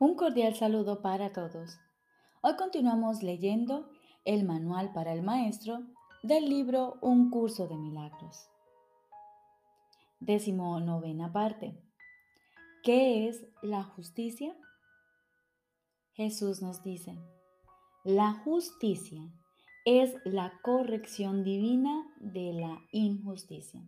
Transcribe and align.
Un 0.00 0.16
cordial 0.16 0.56
saludo 0.56 1.02
para 1.02 1.32
todos. 1.32 1.78
Hoy 2.42 2.56
continuamos 2.56 3.22
leyendo 3.22 3.88
el 4.24 4.44
manual 4.44 4.92
para 4.92 5.12
el 5.12 5.22
maestro 5.22 5.84
del 6.24 6.48
libro 6.48 6.98
Un 7.00 7.30
curso 7.30 7.68
de 7.68 7.76
milagros. 7.76 8.50
Décimo 10.18 10.80
novena 10.80 11.32
parte. 11.32 11.80
¿Qué 12.82 13.28
es 13.28 13.46
la 13.62 13.84
justicia? 13.84 14.56
Jesús 16.14 16.60
nos 16.60 16.82
dice, 16.82 17.16
la 18.02 18.32
justicia 18.32 19.22
es 19.84 20.12
la 20.24 20.58
corrección 20.62 21.44
divina 21.44 22.04
de 22.18 22.52
la 22.52 22.80
injusticia. 22.90 23.80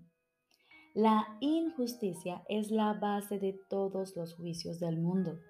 La 0.94 1.36
injusticia 1.40 2.44
es 2.48 2.70
la 2.70 2.92
base 2.92 3.40
de 3.40 3.58
todos 3.68 4.14
los 4.14 4.36
juicios 4.36 4.78
del 4.78 4.98
mundo. 4.98 5.40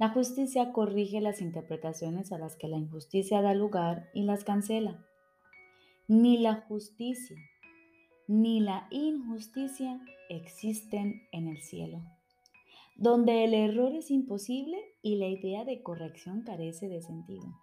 La 0.00 0.08
justicia 0.08 0.72
corrige 0.72 1.20
las 1.20 1.42
interpretaciones 1.42 2.32
a 2.32 2.38
las 2.38 2.56
que 2.56 2.68
la 2.68 2.78
injusticia 2.78 3.42
da 3.42 3.52
lugar 3.52 4.08
y 4.14 4.22
las 4.22 4.44
cancela. 4.44 5.04
Ni 6.08 6.38
la 6.38 6.54
justicia 6.54 7.36
ni 8.26 8.60
la 8.60 8.86
injusticia 8.90 10.00
existen 10.30 11.20
en 11.32 11.48
el 11.48 11.60
cielo, 11.60 12.00
donde 12.96 13.44
el 13.44 13.52
error 13.52 13.92
es 13.92 14.10
imposible 14.10 14.78
y 15.02 15.16
la 15.16 15.26
idea 15.26 15.66
de 15.66 15.82
corrección 15.82 16.44
carece 16.44 16.88
de 16.88 17.02
sentido. 17.02 17.60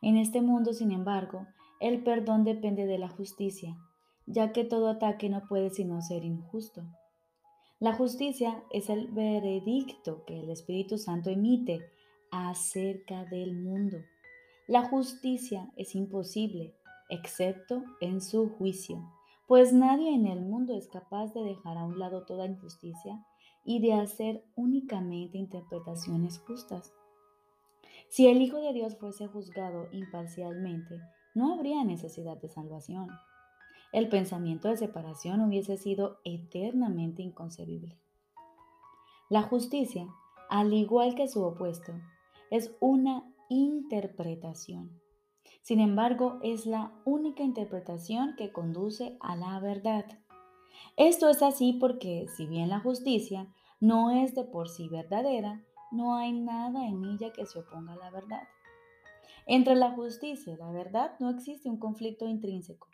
En 0.00 0.16
este 0.16 0.40
mundo, 0.40 0.72
sin 0.72 0.92
embargo, 0.92 1.46
el 1.78 2.02
perdón 2.02 2.44
depende 2.44 2.86
de 2.86 2.96
la 2.96 3.10
justicia, 3.10 3.76
ya 4.24 4.52
que 4.52 4.64
todo 4.64 4.88
ataque 4.88 5.28
no 5.28 5.46
puede 5.46 5.68
sino 5.68 6.00
ser 6.00 6.24
injusto. 6.24 6.86
La 7.84 7.92
justicia 7.92 8.64
es 8.70 8.88
el 8.88 9.08
veredicto 9.08 10.24
que 10.24 10.40
el 10.40 10.48
Espíritu 10.48 10.96
Santo 10.96 11.28
emite 11.28 11.86
acerca 12.30 13.26
del 13.26 13.54
mundo. 13.54 13.98
La 14.66 14.88
justicia 14.88 15.70
es 15.76 15.94
imposible, 15.94 16.74
excepto 17.10 17.84
en 18.00 18.22
su 18.22 18.48
juicio, 18.48 19.04
pues 19.46 19.74
nadie 19.74 20.14
en 20.14 20.26
el 20.26 20.40
mundo 20.40 20.74
es 20.74 20.88
capaz 20.88 21.34
de 21.34 21.44
dejar 21.44 21.76
a 21.76 21.84
un 21.84 21.98
lado 21.98 22.24
toda 22.24 22.46
injusticia 22.46 23.22
y 23.66 23.80
de 23.80 23.92
hacer 23.92 24.42
únicamente 24.54 25.36
interpretaciones 25.36 26.38
justas. 26.38 26.90
Si 28.08 28.28
el 28.28 28.40
Hijo 28.40 28.62
de 28.62 28.72
Dios 28.72 28.96
fuese 28.96 29.26
juzgado 29.26 29.88
imparcialmente, 29.92 31.02
no 31.34 31.52
habría 31.52 31.84
necesidad 31.84 32.38
de 32.38 32.48
salvación 32.48 33.10
el 33.94 34.08
pensamiento 34.08 34.68
de 34.68 34.76
separación 34.76 35.40
hubiese 35.40 35.76
sido 35.76 36.18
eternamente 36.24 37.22
inconcebible. 37.22 37.96
La 39.28 39.42
justicia, 39.42 40.08
al 40.50 40.72
igual 40.72 41.14
que 41.14 41.28
su 41.28 41.44
opuesto, 41.44 41.92
es 42.50 42.74
una 42.80 43.32
interpretación. 43.48 45.00
Sin 45.62 45.78
embargo, 45.78 46.40
es 46.42 46.66
la 46.66 46.92
única 47.04 47.44
interpretación 47.44 48.34
que 48.36 48.50
conduce 48.50 49.16
a 49.20 49.36
la 49.36 49.60
verdad. 49.60 50.04
Esto 50.96 51.28
es 51.28 51.40
así 51.40 51.72
porque, 51.74 52.26
si 52.36 52.46
bien 52.46 52.70
la 52.70 52.80
justicia 52.80 53.46
no 53.78 54.10
es 54.10 54.34
de 54.34 54.42
por 54.42 54.68
sí 54.68 54.88
verdadera, 54.88 55.64
no 55.92 56.16
hay 56.16 56.32
nada 56.32 56.84
en 56.88 57.04
ella 57.04 57.32
que 57.32 57.46
se 57.46 57.60
oponga 57.60 57.92
a 57.92 57.96
la 57.96 58.10
verdad. 58.10 58.42
Entre 59.46 59.76
la 59.76 59.92
justicia 59.92 60.52
y 60.52 60.56
la 60.56 60.72
verdad 60.72 61.12
no 61.20 61.30
existe 61.30 61.70
un 61.70 61.78
conflicto 61.78 62.26
intrínseco. 62.26 62.88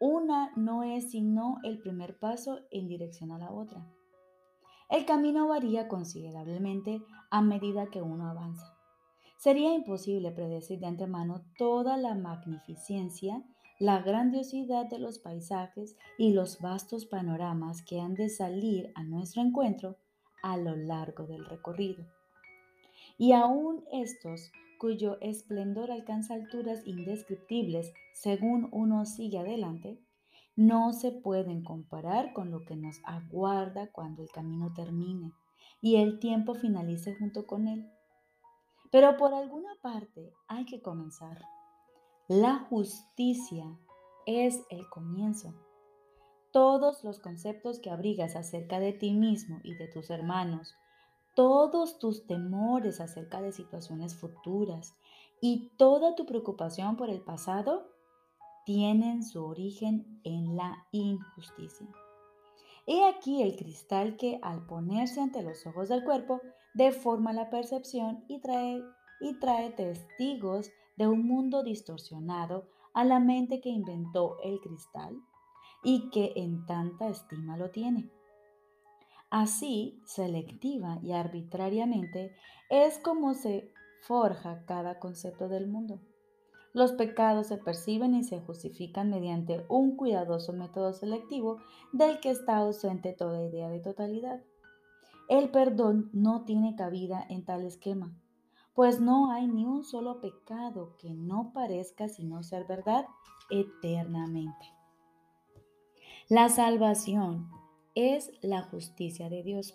Una 0.00 0.52
no 0.54 0.84
es 0.84 1.10
sino 1.10 1.58
el 1.64 1.80
primer 1.80 2.18
paso 2.18 2.60
en 2.70 2.86
dirección 2.86 3.32
a 3.32 3.38
la 3.38 3.50
otra. 3.50 3.84
El 4.88 5.04
camino 5.04 5.48
varía 5.48 5.88
considerablemente 5.88 7.02
a 7.30 7.42
medida 7.42 7.90
que 7.90 8.00
uno 8.00 8.30
avanza. 8.30 8.78
Sería 9.38 9.74
imposible 9.74 10.30
predecir 10.30 10.78
de 10.78 10.86
antemano 10.86 11.44
toda 11.58 11.96
la 11.96 12.14
magnificencia, 12.14 13.42
la 13.80 14.00
grandiosidad 14.00 14.86
de 14.86 15.00
los 15.00 15.18
paisajes 15.18 15.96
y 16.16 16.32
los 16.32 16.60
vastos 16.60 17.04
panoramas 17.06 17.82
que 17.82 18.00
han 18.00 18.14
de 18.14 18.28
salir 18.28 18.92
a 18.94 19.02
nuestro 19.02 19.42
encuentro 19.42 19.96
a 20.44 20.56
lo 20.56 20.76
largo 20.76 21.26
del 21.26 21.44
recorrido. 21.44 22.04
Y 23.18 23.32
aún 23.32 23.84
estos 23.92 24.52
cuyo 24.78 25.18
esplendor 25.20 25.90
alcanza 25.90 26.34
alturas 26.34 26.86
indescriptibles 26.86 27.92
según 28.14 28.68
uno 28.72 29.04
sigue 29.04 29.38
adelante, 29.38 30.00
no 30.56 30.92
se 30.92 31.12
pueden 31.12 31.62
comparar 31.62 32.32
con 32.32 32.50
lo 32.50 32.64
que 32.64 32.76
nos 32.76 33.00
aguarda 33.04 33.90
cuando 33.92 34.22
el 34.22 34.30
camino 34.30 34.72
termine 34.74 35.32
y 35.80 35.96
el 35.96 36.18
tiempo 36.18 36.54
finalice 36.54 37.14
junto 37.16 37.46
con 37.46 37.68
él. 37.68 37.90
Pero 38.90 39.16
por 39.16 39.34
alguna 39.34 39.74
parte 39.82 40.32
hay 40.46 40.64
que 40.64 40.80
comenzar. 40.80 41.42
La 42.28 42.66
justicia 42.70 43.64
es 44.26 44.60
el 44.70 44.88
comienzo. 44.88 45.54
Todos 46.52 47.04
los 47.04 47.20
conceptos 47.20 47.78
que 47.80 47.90
abrigas 47.90 48.34
acerca 48.34 48.80
de 48.80 48.92
ti 48.92 49.12
mismo 49.12 49.60
y 49.62 49.74
de 49.74 49.88
tus 49.88 50.10
hermanos, 50.10 50.74
todos 51.38 52.00
tus 52.00 52.26
temores 52.26 53.00
acerca 53.00 53.40
de 53.40 53.52
situaciones 53.52 54.16
futuras 54.16 54.96
y 55.40 55.70
toda 55.76 56.16
tu 56.16 56.26
preocupación 56.26 56.96
por 56.96 57.10
el 57.10 57.20
pasado 57.20 57.92
tienen 58.66 59.22
su 59.22 59.44
origen 59.44 60.20
en 60.24 60.56
la 60.56 60.84
injusticia. 60.90 61.86
He 62.88 63.04
aquí 63.04 63.40
el 63.40 63.54
cristal 63.54 64.16
que 64.16 64.40
al 64.42 64.66
ponerse 64.66 65.20
ante 65.20 65.44
los 65.44 65.64
ojos 65.64 65.88
del 65.88 66.02
cuerpo 66.02 66.40
deforma 66.74 67.32
la 67.32 67.50
percepción 67.50 68.24
y 68.26 68.40
trae, 68.40 68.82
y 69.20 69.38
trae 69.38 69.70
testigos 69.70 70.72
de 70.96 71.06
un 71.06 71.24
mundo 71.24 71.62
distorsionado 71.62 72.66
a 72.94 73.04
la 73.04 73.20
mente 73.20 73.60
que 73.60 73.68
inventó 73.68 74.38
el 74.42 74.58
cristal 74.58 75.16
y 75.84 76.10
que 76.10 76.32
en 76.34 76.66
tanta 76.66 77.06
estima 77.06 77.56
lo 77.56 77.70
tiene. 77.70 78.10
Así, 79.30 80.00
selectiva 80.06 80.98
y 81.02 81.12
arbitrariamente, 81.12 82.34
es 82.70 82.98
como 82.98 83.34
se 83.34 83.72
forja 84.00 84.64
cada 84.64 84.98
concepto 84.98 85.48
del 85.48 85.66
mundo. 85.66 86.00
Los 86.72 86.92
pecados 86.92 87.48
se 87.48 87.58
perciben 87.58 88.14
y 88.14 88.24
se 88.24 88.40
justifican 88.40 89.10
mediante 89.10 89.64
un 89.68 89.96
cuidadoso 89.96 90.52
método 90.52 90.92
selectivo 90.92 91.58
del 91.92 92.20
que 92.20 92.30
está 92.30 92.58
ausente 92.58 93.12
toda 93.12 93.42
idea 93.42 93.68
de 93.68 93.80
totalidad. 93.80 94.40
El 95.28 95.50
perdón 95.50 96.08
no 96.12 96.44
tiene 96.44 96.74
cabida 96.74 97.24
en 97.28 97.44
tal 97.44 97.64
esquema, 97.64 98.14
pues 98.74 99.00
no 99.00 99.30
hay 99.30 99.46
ni 99.46 99.66
un 99.66 99.84
solo 99.84 100.20
pecado 100.20 100.96
que 100.98 101.10
no 101.12 101.52
parezca 101.52 102.08
sino 102.08 102.42
ser 102.42 102.64
verdad 102.64 103.06
eternamente. 103.50 104.72
La 106.28 106.48
salvación 106.48 107.50
es 107.98 108.30
la 108.42 108.62
justicia 108.62 109.28
de 109.28 109.42
Dios. 109.42 109.74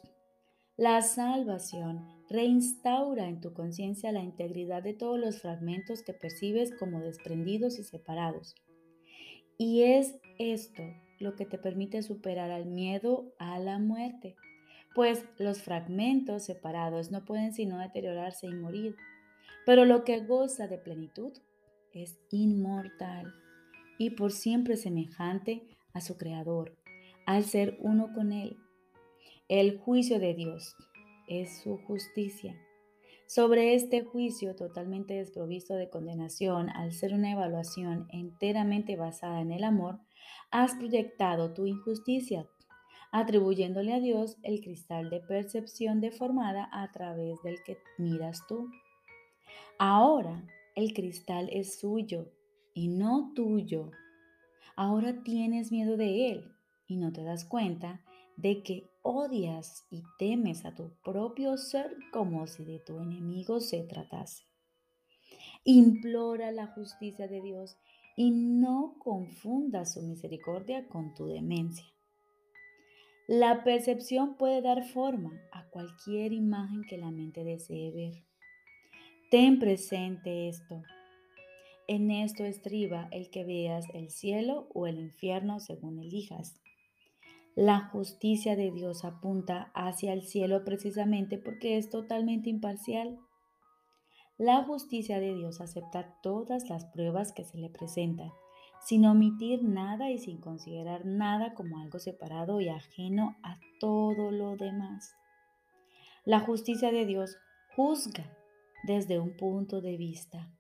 La 0.78 1.02
salvación 1.02 2.08
reinstaura 2.30 3.28
en 3.28 3.42
tu 3.42 3.52
conciencia 3.52 4.14
la 4.14 4.24
integridad 4.24 4.82
de 4.82 4.94
todos 4.94 5.20
los 5.20 5.42
fragmentos 5.42 6.04
que 6.04 6.14
percibes 6.14 6.74
como 6.74 7.02
desprendidos 7.02 7.80
y 7.80 7.84
separados. 7.84 8.56
Y 9.58 9.84
es 9.84 10.16
esto 10.40 10.84
lo 11.20 11.36
que 11.36 11.46
te 11.46 11.58
permite 11.58 12.02
superar 12.02 12.50
al 12.50 12.66
miedo 12.66 13.34
a 13.40 13.60
la 13.60 13.78
muerte, 13.78 14.38
pues 14.96 15.26
los 15.38 15.62
fragmentos 15.62 16.44
separados 16.44 17.12
no 17.12 17.26
pueden 17.26 17.54
sino 17.54 17.78
deteriorarse 17.78 18.48
y 18.48 18.54
morir, 18.54 18.96
pero 19.66 19.84
lo 19.84 20.06
que 20.06 20.22
goza 20.22 20.68
de 20.68 20.78
plenitud 20.78 21.34
es 21.92 22.18
inmortal 22.32 23.34
y 23.98 24.12
por 24.12 24.32
siempre 24.32 24.78
semejante 24.78 25.68
a 25.94 26.00
su 26.00 26.18
Creador 26.18 26.83
al 27.26 27.44
ser 27.44 27.78
uno 27.80 28.14
con 28.14 28.32
Él. 28.32 28.58
El 29.50 29.78
juicio 29.78 30.20
de 30.20 30.34
Dios 30.34 30.76
es 31.28 31.62
su 31.62 31.78
justicia. 31.78 32.56
Sobre 33.28 33.74
este 33.74 34.04
juicio 34.04 34.56
totalmente 34.56 35.16
desprovisto 35.16 35.76
de 35.76 35.90
condenación, 35.90 36.70
al 36.70 36.94
ser 36.94 37.14
una 37.14 37.32
evaluación 37.32 38.08
enteramente 38.10 38.96
basada 38.96 39.42
en 39.42 39.52
el 39.52 39.64
amor, 39.64 40.00
has 40.52 40.76
proyectado 40.76 41.54
tu 41.54 41.66
injusticia, 41.66 42.48
atribuyéndole 43.12 43.94
a 43.94 44.00
Dios 44.00 44.38
el 44.44 44.62
cristal 44.62 45.10
de 45.10 45.20
percepción 45.20 46.02
deformada 46.02 46.70
a 46.72 46.92
través 46.92 47.42
del 47.44 47.62
que 47.64 47.78
miras 47.98 48.46
tú. 48.48 48.70
Ahora 49.80 50.44
el 50.76 50.94
cristal 50.94 51.50
es 51.52 51.80
suyo 51.80 52.32
y 52.74 52.88
no 52.88 53.32
tuyo. 53.34 53.92
Ahora 54.76 55.24
tienes 55.24 55.72
miedo 55.72 55.98
de 55.98 56.32
él 56.32 56.53
y 56.94 56.98
no 56.98 57.12
te 57.12 57.24
das 57.24 57.44
cuenta 57.46 58.02
de 58.38 58.64
que 58.64 58.90
odias 59.02 59.86
y 59.90 60.04
temes 60.18 60.66
a 60.66 60.74
tu 60.74 60.94
propio 61.04 61.58
ser 61.58 61.98
como 62.12 62.48
si 62.48 62.64
de 62.64 62.80
tu 62.80 63.00
enemigo 63.00 63.60
se 63.60 63.84
tratase. 63.84 64.44
Implora 65.64 66.52
la 66.52 66.68
justicia 66.68 67.28
de 67.28 67.42
Dios 67.42 67.78
y 68.16 68.32
no 68.32 68.96
confundas 69.00 69.94
su 69.94 70.02
misericordia 70.02 70.88
con 70.88 71.14
tu 71.14 71.28
demencia. 71.28 71.86
La 73.28 73.64
percepción 73.64 74.36
puede 74.36 74.62
dar 74.62 74.84
forma 74.84 75.32
a 75.52 75.66
cualquier 75.70 76.34
imagen 76.34 76.84
que 76.84 76.98
la 76.98 77.10
mente 77.10 77.44
desee 77.44 77.92
ver. 77.92 78.24
Ten 79.32 79.60
presente 79.60 80.50
esto. 80.50 80.84
En 81.88 82.12
esto 82.12 82.44
estriba 82.44 83.08
el 83.12 83.30
que 83.30 83.44
veas 83.44 83.86
el 83.94 84.10
cielo 84.10 84.70
o 84.74 84.88
el 84.88 85.00
infierno 85.00 85.60
según 85.60 86.00
elijas. 86.00 86.63
La 87.56 87.82
justicia 87.82 88.56
de 88.56 88.72
Dios 88.72 89.06
apunta 89.06 89.72
hacia 89.76 90.12
el 90.14 90.24
cielo 90.24 90.64
precisamente 90.64 91.38
porque 91.38 91.78
es 91.78 91.92
totalmente 91.92 92.50
imparcial. 92.50 93.20
La 94.40 94.64
justicia 94.64 95.20
de 95.20 95.36
Dios 95.36 95.62
acepta 95.62 96.18
todas 96.24 96.68
las 96.68 96.86
pruebas 96.86 97.32
que 97.32 97.44
se 97.44 97.60
le 97.60 97.70
presentan, 97.70 98.32
sin 98.82 99.06
omitir 99.06 99.64
nada 99.64 100.10
y 100.10 100.18
sin 100.18 100.42
considerar 100.42 101.06
nada 101.06 101.54
como 101.54 101.78
algo 101.78 102.00
separado 102.00 102.60
y 102.60 102.70
ajeno 102.70 103.38
a 103.44 103.60
todo 103.80 104.32
lo 104.32 104.56
demás. 104.58 105.14
La 106.26 106.40
justicia 106.40 106.92
de 106.92 107.06
Dios 107.06 107.38
juzga 107.76 108.36
desde 108.84 109.20
un 109.20 109.38
punto 109.38 109.80
de 109.80 109.96
vista 109.96 110.52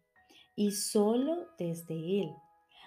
y 0.55 0.71
solo 0.71 1.47
desde 1.57 2.21
él. 2.21 2.29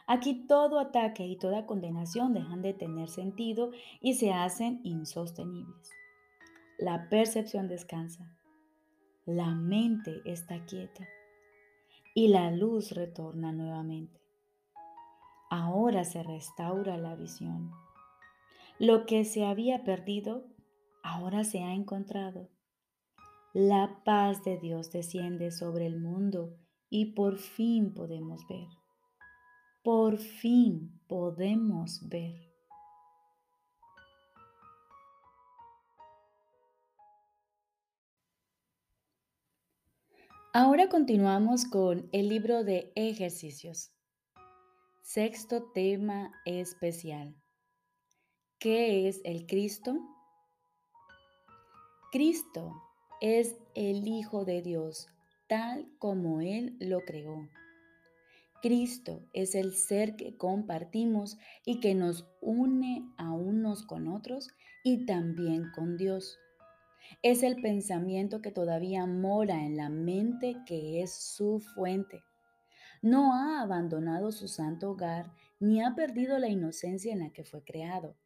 Aquí 0.07 0.47
todo 0.47 0.79
ataque 0.79 1.27
y 1.27 1.37
toda 1.37 1.67
condenación 1.67 2.33
dejan 2.33 2.63
de 2.63 2.75
tener 2.75 3.09
sentido 3.09 3.73
y 4.01 4.15
se 4.15 4.33
hacen 4.33 4.81
insostenibles. 4.85 5.91
La 6.79 7.09
percepción 7.09 7.67
descansa, 7.67 8.37
la 9.25 9.55
mente 9.55 10.21
está 10.25 10.65
quieta 10.67 11.09
y 12.15 12.29
la 12.29 12.53
luz 12.53 12.93
retorna 12.93 13.51
nuevamente. 13.51 14.21
Ahora 15.51 16.05
se 16.05 16.23
restaura 16.23 16.97
la 16.97 17.17
visión. 17.17 17.73
Lo 18.79 19.07
que 19.07 19.25
se 19.25 19.45
había 19.45 19.83
perdido, 19.85 20.47
ahora 21.03 21.43
se 21.43 21.65
ha 21.65 21.73
encontrado. 21.73 22.49
La 23.53 24.03
paz 24.05 24.45
de 24.45 24.59
Dios 24.59 24.93
desciende 24.93 25.51
sobre 25.51 25.87
el 25.87 25.99
mundo 25.99 26.57
y 26.91 27.15
por 27.15 27.39
fin 27.39 27.95
podemos 27.95 28.47
ver. 28.49 28.69
Por 29.87 30.19
fin 30.19 31.01
podemos 31.07 32.09
ver. 32.09 32.35
Ahora 40.53 40.89
continuamos 40.89 41.67
con 41.67 42.09
el 42.11 42.29
libro 42.29 42.65
de 42.65 42.91
ejercicios. 42.97 43.93
Sexto 45.05 45.71
tema 45.73 46.33
especial. 46.45 47.37
¿Qué 48.59 49.07
es 49.07 49.21
el 49.23 49.47
Cristo? 49.47 50.01
Cristo 52.11 52.73
es 53.21 53.57
el 53.77 54.09
Hijo 54.09 54.45
de 54.45 54.63
Dios, 54.63 55.07
tal 55.47 55.89
como 56.01 56.41
Él 56.41 56.77
lo 56.81 57.03
creó. 57.03 57.49
Cristo 58.67 59.23
es 59.33 59.55
el 59.55 59.77
ser 59.77 60.17
que 60.17 60.37
compartimos 60.37 61.39
y 61.65 61.79
que 61.79 61.95
nos 61.95 62.27
une 62.41 63.09
a 63.17 63.31
unos 63.31 63.85
con 63.85 64.09
otros 64.09 64.49
y 64.83 65.07
también 65.07 65.71
con 65.73 65.97
Dios. 65.97 66.37
Es 67.23 67.45
el 67.45 67.63
pensamiento 67.63 68.43
que 68.43 68.51
todavía 68.51 69.07
mora 69.07 69.65
en 69.65 69.77
la 69.77 69.89
mente 69.89 70.57
que 70.67 71.01
es 71.01 71.15
su 71.15 71.61
fuente. 71.61 72.25
No 73.03 73.35
ha 73.35 73.63
abandonado 73.63 74.33
su 74.33 74.49
santo 74.49 74.91
hogar 74.91 75.31
ni 75.61 75.81
ha 75.81 75.95
perdido 75.95 76.37
la 76.41 76.49
inocencia 76.49 77.13
en 77.13 77.21
la 77.21 77.31
que 77.31 77.45
fue 77.45 77.63
creado. 77.63 78.17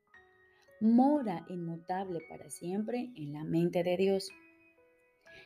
Mora 0.81 1.44
inmutable 1.50 2.20
para 2.31 2.48
siempre 2.48 3.12
en 3.14 3.34
la 3.34 3.44
mente 3.44 3.82
de 3.82 3.94
Dios. 3.98 4.31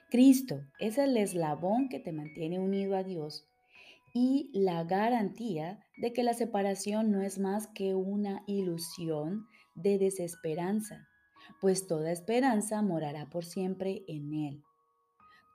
Cristo 0.08 0.60
es 0.78 0.98
el 0.98 1.16
eslabón 1.16 1.88
que 1.88 1.98
te 1.98 2.12
mantiene 2.12 2.60
unido 2.60 2.96
a 2.96 3.02
Dios 3.02 3.48
y 4.14 4.50
la 4.54 4.84
garantía 4.84 5.84
de 5.98 6.14
que 6.14 6.22
la 6.22 6.32
separación 6.32 7.10
no 7.10 7.20
es 7.20 7.38
más 7.38 7.66
que 7.66 7.94
una 7.94 8.42
ilusión 8.46 9.46
de 9.74 9.98
desesperanza 9.98 11.06
pues 11.60 11.86
toda 11.86 12.12
esperanza 12.12 12.82
morará 12.82 13.28
por 13.30 13.44
siempre 13.44 14.04
en 14.08 14.32
Él. 14.34 14.64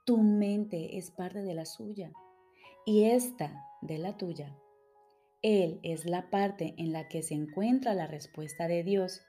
Tu 0.05 0.17
mente 0.17 0.97
es 0.97 1.11
parte 1.11 1.41
de 1.41 1.53
la 1.53 1.65
suya 1.65 2.11
y 2.85 3.03
esta 3.05 3.63
de 3.81 3.97
la 3.97 4.17
tuya. 4.17 4.57
Él 5.41 5.79
es 5.83 6.05
la 6.05 6.29
parte 6.29 6.73
en 6.77 6.91
la 6.91 7.07
que 7.07 7.21
se 7.21 7.33
encuentra 7.33 7.93
la 7.93 8.07
respuesta 8.07 8.67
de 8.67 8.83
Dios 8.83 9.21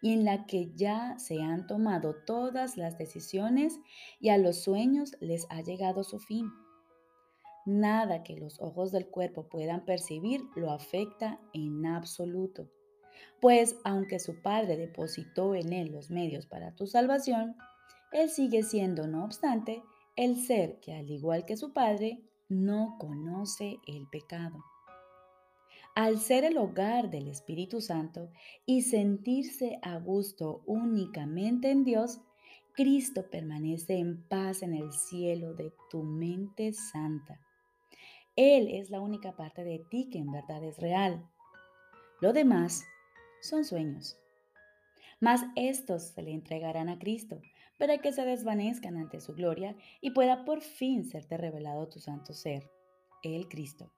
y 0.00 0.12
en 0.12 0.24
la 0.24 0.46
que 0.46 0.72
ya 0.74 1.18
se 1.18 1.42
han 1.42 1.66
tomado 1.66 2.14
todas 2.24 2.76
las 2.76 2.98
decisiones 2.98 3.78
y 4.20 4.30
a 4.30 4.38
los 4.38 4.62
sueños 4.62 5.16
les 5.20 5.46
ha 5.50 5.60
llegado 5.60 6.04
su 6.04 6.18
fin. 6.20 6.50
Nada 7.68 8.22
que 8.22 8.34
los 8.34 8.60
ojos 8.60 8.92
del 8.92 9.06
cuerpo 9.06 9.48
puedan 9.48 9.84
percibir 9.84 10.42
lo 10.56 10.70
afecta 10.70 11.38
en 11.52 11.86
absoluto 11.86 12.70
pues 13.40 13.76
aunque 13.84 14.18
su 14.18 14.40
Padre 14.42 14.76
depositó 14.76 15.54
en 15.54 15.72
él 15.72 15.92
los 15.92 16.10
medios 16.10 16.46
para 16.46 16.74
tu 16.74 16.86
salvación, 16.86 17.56
él 18.12 18.30
sigue 18.30 18.62
siendo, 18.62 19.06
no 19.06 19.24
obstante, 19.24 19.82
el 20.16 20.36
ser 20.36 20.80
que, 20.80 20.94
al 20.94 21.10
igual 21.10 21.44
que 21.44 21.56
su 21.56 21.72
Padre, 21.72 22.20
no 22.48 22.96
conoce 22.98 23.78
el 23.86 24.08
pecado. 24.08 24.64
Al 25.94 26.18
ser 26.18 26.44
el 26.44 26.56
hogar 26.58 27.10
del 27.10 27.28
Espíritu 27.28 27.80
Santo 27.80 28.30
y 28.66 28.82
sentirse 28.82 29.78
a 29.82 29.98
gusto 29.98 30.62
únicamente 30.66 31.70
en 31.70 31.84
Dios, 31.84 32.20
Cristo 32.72 33.28
permanece 33.30 33.98
en 33.98 34.22
paz 34.22 34.62
en 34.62 34.74
el 34.74 34.92
cielo 34.92 35.54
de 35.54 35.72
tu 35.90 36.04
mente 36.04 36.72
santa. 36.72 37.40
Él 38.40 38.68
es 38.68 38.88
la 38.88 39.00
única 39.00 39.34
parte 39.34 39.64
de 39.64 39.80
ti 39.80 40.08
que 40.10 40.18
en 40.18 40.30
verdad 40.30 40.62
es 40.62 40.78
real. 40.78 41.28
Lo 42.20 42.32
demás 42.32 42.84
son 43.42 43.64
sueños. 43.64 44.16
Mas 45.18 45.42
estos 45.56 46.04
se 46.04 46.22
le 46.22 46.30
entregarán 46.30 46.88
a 46.88 47.00
Cristo 47.00 47.40
para 47.80 47.98
que 47.98 48.12
se 48.12 48.24
desvanezcan 48.24 48.96
ante 48.96 49.18
su 49.18 49.34
gloria 49.34 49.74
y 50.00 50.12
pueda 50.12 50.44
por 50.44 50.60
fin 50.60 51.04
serte 51.04 51.36
revelado 51.36 51.88
tu 51.88 51.98
santo 51.98 52.32
ser, 52.32 52.70
el 53.24 53.48
Cristo. 53.48 53.90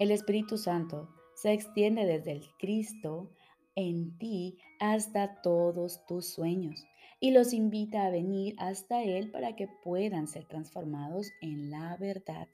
El 0.00 0.10
Espíritu 0.10 0.58
Santo 0.58 1.08
se 1.36 1.52
extiende 1.52 2.04
desde 2.04 2.32
el 2.32 2.48
Cristo 2.58 3.30
en 3.76 4.18
ti 4.18 4.58
hasta 4.80 5.40
todos 5.40 6.04
tus 6.06 6.34
sueños 6.34 6.84
y 7.20 7.30
los 7.30 7.52
invita 7.52 8.06
a 8.06 8.10
venir 8.10 8.56
hasta 8.58 9.04
Él 9.04 9.30
para 9.30 9.54
que 9.54 9.68
puedan 9.84 10.26
ser 10.26 10.46
transformados 10.46 11.30
en 11.40 11.70
la 11.70 11.96
verdad. 11.96 12.48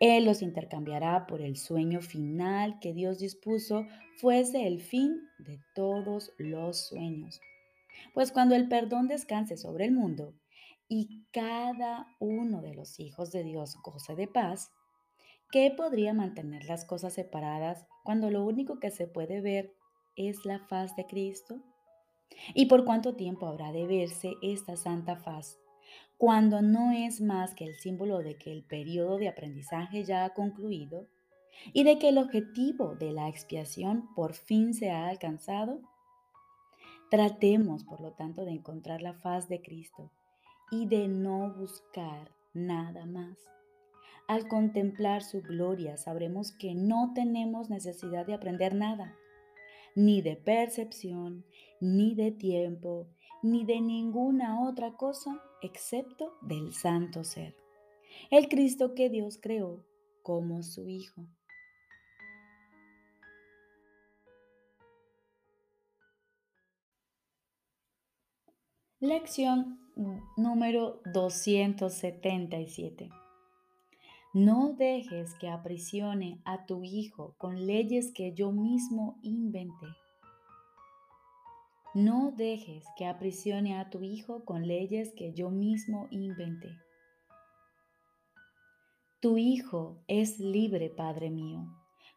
Él 0.00 0.24
los 0.24 0.42
intercambiará 0.42 1.26
por 1.26 1.40
el 1.40 1.56
sueño 1.56 2.00
final 2.00 2.78
que 2.80 2.92
Dios 2.92 3.18
dispuso 3.18 3.86
fuese 4.16 4.66
el 4.66 4.80
fin 4.80 5.28
de 5.38 5.60
todos 5.74 6.32
los 6.38 6.88
sueños. 6.88 7.40
Pues 8.14 8.32
cuando 8.32 8.54
el 8.54 8.68
perdón 8.68 9.08
descanse 9.08 9.56
sobre 9.56 9.86
el 9.86 9.92
mundo 9.92 10.34
y 10.88 11.24
cada 11.32 12.06
uno 12.18 12.62
de 12.62 12.74
los 12.74 12.98
hijos 13.00 13.30
de 13.32 13.42
Dios 13.44 13.76
goce 13.82 14.14
de 14.14 14.28
paz, 14.28 14.70
¿qué 15.50 15.72
podría 15.76 16.14
mantener 16.14 16.64
las 16.64 16.84
cosas 16.84 17.14
separadas 17.14 17.86
cuando 18.04 18.30
lo 18.30 18.44
único 18.44 18.78
que 18.78 18.90
se 18.90 19.06
puede 19.06 19.40
ver 19.40 19.74
es 20.16 20.44
la 20.44 20.60
faz 20.66 20.94
de 20.96 21.06
Cristo? 21.06 21.60
¿Y 22.54 22.66
por 22.66 22.84
cuánto 22.84 23.16
tiempo 23.16 23.46
habrá 23.46 23.72
de 23.72 23.86
verse 23.86 24.34
esta 24.42 24.76
santa 24.76 25.16
faz 25.16 25.58
cuando 26.18 26.62
no 26.62 26.90
es 26.90 27.20
más 27.20 27.54
que 27.54 27.64
el 27.64 27.76
símbolo 27.76 28.18
de 28.18 28.36
que 28.36 28.52
el 28.52 28.64
periodo 28.64 29.18
de 29.18 29.28
aprendizaje 29.28 30.04
ya 30.04 30.24
ha 30.24 30.34
concluido 30.34 31.06
y 31.72 31.84
de 31.84 31.98
que 32.00 32.08
el 32.08 32.18
objetivo 32.18 32.96
de 32.96 33.12
la 33.12 33.28
expiación 33.28 34.12
por 34.16 34.34
fin 34.34 34.74
se 34.74 34.90
ha 34.90 35.08
alcanzado? 35.08 35.80
Tratemos, 37.08 37.84
por 37.84 38.00
lo 38.00 38.12
tanto, 38.12 38.44
de 38.44 38.50
encontrar 38.50 39.00
la 39.00 39.14
faz 39.14 39.48
de 39.48 39.62
Cristo 39.62 40.10
y 40.72 40.86
de 40.86 41.06
no 41.06 41.54
buscar 41.54 42.32
nada 42.52 43.06
más. 43.06 43.38
Al 44.26 44.48
contemplar 44.48 45.22
su 45.22 45.40
gloria 45.40 45.96
sabremos 45.96 46.50
que 46.50 46.74
no 46.74 47.12
tenemos 47.14 47.70
necesidad 47.70 48.26
de 48.26 48.34
aprender 48.34 48.74
nada, 48.74 49.14
ni 49.94 50.20
de 50.20 50.34
percepción, 50.34 51.44
ni 51.80 52.16
de 52.16 52.32
tiempo, 52.32 53.06
ni 53.40 53.64
de 53.64 53.80
ninguna 53.80 54.68
otra 54.68 54.96
cosa 54.96 55.40
excepto 55.62 56.36
del 56.42 56.72
santo 56.74 57.24
ser, 57.24 57.56
el 58.30 58.48
Cristo 58.48 58.94
que 58.94 59.10
Dios 59.10 59.38
creó 59.40 59.84
como 60.22 60.62
su 60.62 60.88
Hijo. 60.88 61.26
Lección 69.00 69.78
número 70.36 71.00
277. 71.14 73.10
No 74.34 74.74
dejes 74.76 75.34
que 75.36 75.48
aprisione 75.48 76.40
a 76.44 76.66
tu 76.66 76.82
hijo 76.82 77.36
con 77.38 77.64
leyes 77.66 78.12
que 78.12 78.34
yo 78.34 78.50
mismo 78.50 79.20
inventé. 79.22 79.86
No 81.94 82.32
dejes 82.36 82.84
que 82.96 83.06
aprisione 83.06 83.78
a 83.78 83.88
tu 83.88 84.02
hijo 84.02 84.44
con 84.44 84.66
leyes 84.66 85.12
que 85.14 85.32
yo 85.32 85.50
mismo 85.50 86.06
inventé. 86.10 86.76
Tu 89.20 89.38
hijo 89.38 89.98
es 90.06 90.38
libre, 90.38 90.90
Padre 90.90 91.30
mío. 91.30 91.66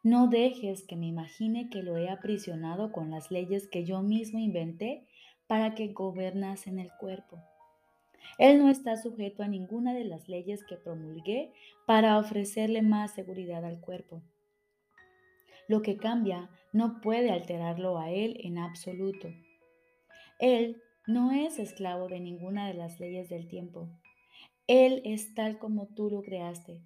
No 0.04 0.28
dejes 0.28 0.84
que 0.86 0.96
me 0.96 1.08
imagine 1.08 1.70
que 1.70 1.84
lo 1.84 1.96
he 1.98 2.10
aprisionado 2.10 2.92
con 2.92 3.12
las 3.12 3.32
leyes 3.32 3.68
que 3.68 3.86
yo 3.86 4.02
mismo 4.02 4.40
inventé 4.40 5.08
para 5.48 5.74
que 5.74 5.94
gobernas 5.94 6.68
en 6.68 6.78
el 6.78 6.92
cuerpo. 7.00 7.42
Él 8.38 8.60
no 8.60 8.70
está 8.70 8.98
sujeto 8.98 9.42
a 9.42 9.48
ninguna 9.48 9.94
de 9.94 10.04
las 10.04 10.28
leyes 10.28 10.64
que 10.64 10.76
promulgué 10.76 11.54
para 11.86 12.18
ofrecerle 12.18 12.82
más 12.82 13.14
seguridad 13.14 13.64
al 13.66 13.80
cuerpo. 13.80 14.22
Lo 15.68 15.82
que 15.82 15.98
cambia 15.98 16.50
no 16.74 17.02
puede 17.02 17.32
alterarlo 17.32 17.98
a 17.98 18.12
Él 18.12 18.38
en 18.44 18.58
absoluto. 18.58 19.30
Él 20.42 20.82
no 21.06 21.32
es 21.32 21.60
esclavo 21.60 22.08
de 22.08 22.20
ninguna 22.20 22.68
de 22.68 22.74
las 22.74 23.00
leyes 23.00 23.30
del 23.30 23.48
tiempo. 23.48 23.90
Él 24.66 25.04
es 25.06 25.36
tal 25.36 25.60
como 25.60 25.88
tú 25.94 26.10
lo 26.10 26.24
creaste, 26.24 26.82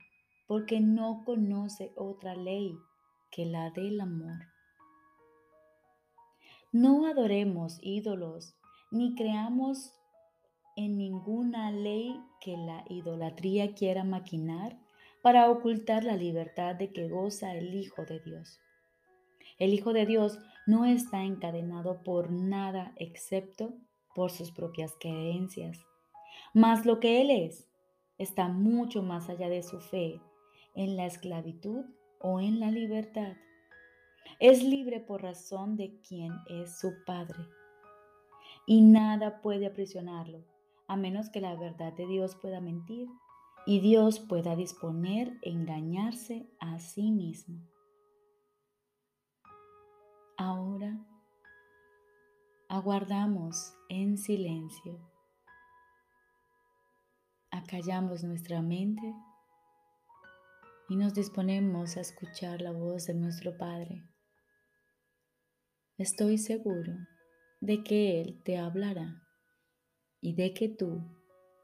porque 0.46 0.82
no 0.82 1.24
conoce 1.26 1.94
otra 1.96 2.36
ley 2.36 2.76
que 3.32 3.46
la 3.46 3.72
del 3.72 4.02
amor. 4.02 4.40
No 6.74 7.08
adoremos 7.08 7.78
ídolos, 7.82 8.56
ni 8.92 9.16
creamos 9.16 9.94
en 10.76 10.98
ninguna 10.98 11.72
ley 11.72 12.20
que 12.42 12.58
la 12.58 12.84
idolatría 12.90 13.74
quiera 13.74 14.04
maquinar 14.04 14.78
para 15.22 15.50
ocultar 15.50 16.04
la 16.04 16.18
libertad 16.18 16.76
de 16.76 16.92
que 16.92 17.08
goza 17.08 17.56
el 17.56 17.74
Hijo 17.74 18.04
de 18.04 18.20
Dios. 18.20 18.60
El 19.58 19.74
Hijo 19.74 19.94
de 19.94 20.06
Dios 20.06 20.40
no 20.68 20.84
está 20.86 21.24
encadenado 21.24 22.04
por 22.04 22.30
nada 22.30 22.94
excepto 22.98 23.74
por 24.14 24.32
sus 24.32 24.52
propias 24.52 24.94
creencias. 25.00 25.80
Mas 26.54 26.86
lo 26.86 27.00
que 27.00 27.22
Él 27.22 27.32
es 27.32 27.68
está 28.18 28.50
mucho 28.50 29.02
más 29.02 29.30
allá 29.30 29.48
de 29.48 29.64
su 29.64 29.80
fe 29.80 30.22
en 30.74 30.98
la 30.98 31.06
esclavitud 31.06 31.86
o 32.20 32.42
en 32.42 32.60
la 32.60 32.70
libertad. 32.70 33.34
Es 34.40 34.64
libre 34.64 35.00
por 35.00 35.22
razón 35.22 35.78
de 35.78 36.00
quien 36.02 36.34
es 36.50 36.78
su 36.78 36.92
Padre. 37.06 37.38
Y 38.66 38.82
nada 38.82 39.42
puede 39.42 39.68
aprisionarlo, 39.68 40.44
a 40.88 40.98
menos 40.98 41.30
que 41.30 41.40
la 41.40 41.56
verdad 41.56 41.94
de 41.94 42.08
Dios 42.08 42.36
pueda 42.36 42.60
mentir 42.60 43.08
y 43.66 43.80
Dios 43.80 44.20
pueda 44.20 44.56
disponer 44.56 45.38
engañarse 45.42 46.46
a 46.60 46.80
sí 46.80 47.12
mismo. 47.12 47.62
Ahora 50.38 51.00
aguardamos 52.68 53.74
en 53.88 54.18
silencio. 54.18 55.00
Acallamos 57.52 58.26
nuestra 58.26 58.62
mente 58.62 59.16
y 60.90 60.98
nos 60.98 61.14
disponemos 61.14 61.96
a 61.96 62.02
escuchar 62.02 62.62
la 62.62 62.74
voz 62.74 63.06
de 63.06 63.14
nuestro 63.14 63.58
Padre. 63.58 64.04
Estoy 65.98 66.38
seguro 66.38 66.92
de 67.62 67.82
que 67.82 68.20
Él 68.20 68.42
te 68.44 68.58
hablará 68.58 69.24
y 70.20 70.36
de 70.36 70.54
que 70.54 70.68
tú 70.68 71.02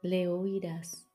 le 0.00 0.28
oirás. 0.28 1.11